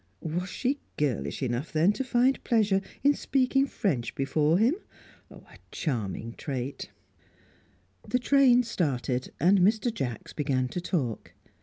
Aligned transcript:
Was 0.23 0.49
she 0.49 0.79
girlish 0.97 1.43
enough, 1.43 1.71
then, 1.71 1.93
to 1.93 2.03
find 2.03 2.43
pleasure 2.43 2.81
in 3.03 3.13
speaking 3.13 3.67
French 3.67 4.15
before 4.15 4.57
him? 4.57 4.73
A 5.29 5.59
charming 5.71 6.33
trait! 6.39 6.89
The 8.09 8.17
train 8.17 8.63
started, 8.63 9.31
and 9.39 9.59
Mr. 9.59 9.93
Jacks 9.93 10.33
began 10.33 10.69
to 10.69 10.81
talk. 10.81 11.33